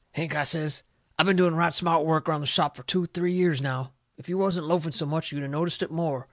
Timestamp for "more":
5.91-6.19